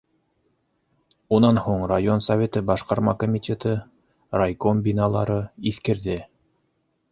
[1.37, 3.75] Унан һуң район советы башҡарма комитеты,
[4.43, 5.39] райком биналары
[5.75, 6.21] иҫкерҙе.